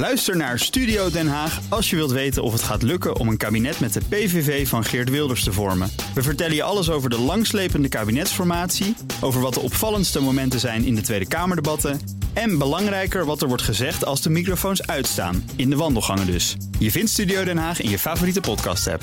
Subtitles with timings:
[0.00, 3.36] Luister naar Studio Den Haag als je wilt weten of het gaat lukken om een
[3.36, 5.90] kabinet met de PVV van Geert Wilders te vormen.
[6.14, 10.94] We vertellen je alles over de langslepende kabinetsformatie, over wat de opvallendste momenten zijn in
[10.94, 12.00] de Tweede Kamerdebatten
[12.32, 16.56] en belangrijker wat er wordt gezegd als de microfoons uitstaan, in de wandelgangen dus.
[16.78, 19.02] Je vindt Studio Den Haag in je favoriete podcast-app.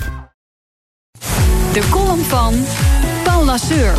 [1.72, 2.64] De column van
[3.24, 3.94] Paul Lasseur.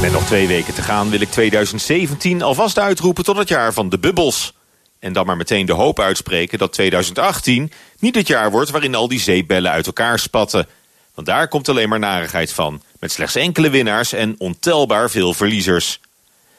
[0.00, 3.88] Met nog twee weken te gaan wil ik 2017 alvast uitroepen tot het jaar van
[3.88, 4.56] de bubbels.
[4.98, 9.08] En dan maar meteen de hoop uitspreken dat 2018 niet het jaar wordt waarin al
[9.08, 10.66] die zeepbellen uit elkaar spatten.
[11.14, 16.00] Want daar komt alleen maar narigheid van, met slechts enkele winnaars en ontelbaar veel verliezers.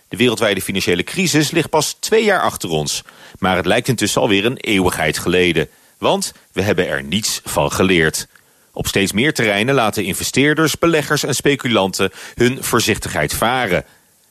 [0.07, 3.03] De wereldwijde financiële crisis ligt pas twee jaar achter ons,
[3.39, 5.69] maar het lijkt intussen alweer een eeuwigheid geleden.
[5.97, 8.27] Want we hebben er niets van geleerd.
[8.71, 13.85] Op steeds meer terreinen laten investeerders, beleggers en speculanten hun voorzichtigheid varen.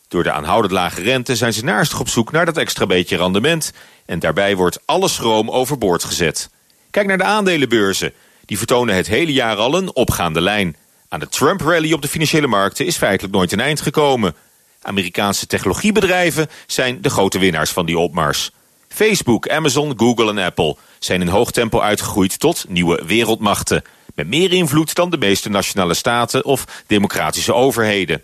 [0.08, 3.72] Door de aanhoudend lage rente zijn ze naastig op zoek naar dat extra beetje rendement.
[4.06, 6.50] En daarbij wordt alle schroom overboord gezet.
[6.90, 8.12] Kijk naar de aandelenbeurzen.
[8.44, 10.76] Die vertonen het hele jaar al een opgaande lijn.
[11.08, 14.34] Aan de Trump-rally op de financiële markten is feitelijk nooit een eind gekomen.
[14.82, 18.50] Amerikaanse technologiebedrijven zijn de grote winnaars van die opmars.
[18.88, 23.82] Facebook, Amazon, Google en Apple zijn in hoog tempo uitgegroeid tot nieuwe wereldmachten.
[24.14, 28.22] Met meer invloed dan de meeste nationale staten of democratische overheden.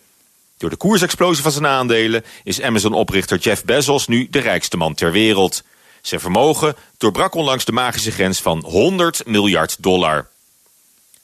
[0.56, 5.12] Door de koersexplosie van zijn aandelen is Amazon-oprichter Jeff Bezos nu de rijkste man ter
[5.12, 5.62] wereld.
[6.02, 10.28] Zijn vermogen doorbrak onlangs de magische grens van 100 miljard dollar.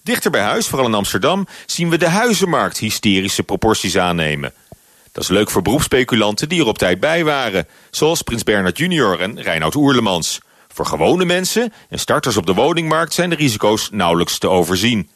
[0.03, 4.53] Dichter bij huis, vooral in Amsterdam, zien we de huizenmarkt hysterische proporties aannemen.
[5.13, 9.21] Dat is leuk voor beroepsspeculanten die er op tijd bij waren, zoals Prins Bernhard Jr.
[9.21, 10.41] en Reinoud Oerlemans.
[10.73, 15.11] Voor gewone mensen en starters op de woningmarkt zijn de risico's nauwelijks te overzien.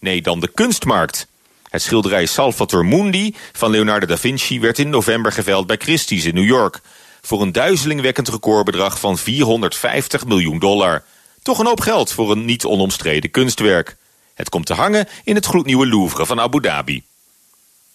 [0.00, 1.26] Nee, dan de kunstmarkt.
[1.74, 6.34] Het schilderij Salvator Mundi van Leonardo da Vinci werd in november geveld bij Christie's in
[6.34, 6.80] New York.
[7.22, 11.04] Voor een duizelingwekkend recordbedrag van 450 miljoen dollar.
[11.42, 13.96] Toch een hoop geld voor een niet onomstreden kunstwerk.
[14.34, 17.02] Het komt te hangen in het gloednieuwe Louvre van Abu Dhabi.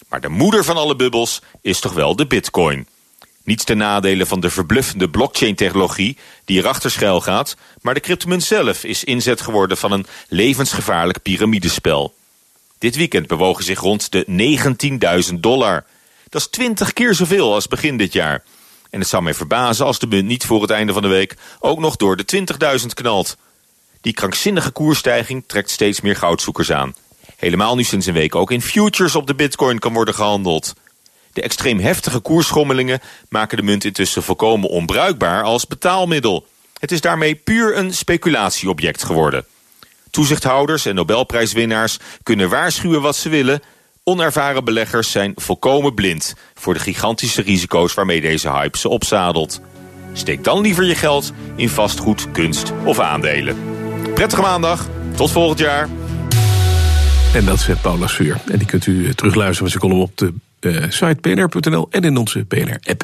[0.09, 2.87] Maar de moeder van alle bubbels is toch wel de bitcoin.
[3.43, 8.83] Niets ten nadele van de verbluffende blockchain-technologie die erachter schuil gaat, maar de cryptomunt zelf
[8.83, 12.17] is inzet geworden van een levensgevaarlijk piramidespel.
[12.79, 14.25] Dit weekend bewogen zich rond de
[15.29, 15.85] 19.000 dollar.
[16.29, 18.43] Dat is 20 keer zoveel als begin dit jaar.
[18.89, 21.35] En het zou mij verbazen als de munt niet voor het einde van de week
[21.59, 22.45] ook nog door de
[22.79, 23.37] 20.000 knalt.
[24.01, 26.95] Die krankzinnige koersstijging trekt steeds meer goudzoekers aan.
[27.37, 30.73] Helemaal nu sinds een week ook in futures op de bitcoin kan worden gehandeld.
[31.33, 36.47] De extreem heftige koersschommelingen maken de munt intussen volkomen onbruikbaar als betaalmiddel.
[36.79, 39.45] Het is daarmee puur een speculatieobject geworden.
[40.19, 43.61] Toezichthouders en Nobelprijswinnaars kunnen waarschuwen wat ze willen.
[44.03, 49.61] Onervaren beleggers zijn volkomen blind voor de gigantische risico's waarmee deze hype ze opzadelt.
[50.13, 53.57] Steek dan liever je geld in vastgoed, kunst of aandelen.
[54.13, 55.89] Prettige maandag, tot volgend jaar.
[57.33, 58.37] En dat zet Paula Suur.
[58.51, 62.17] En die kunt u terugluisteren met zijn column op de uh, site pnr.nl en in
[62.17, 63.03] onze PNR-app.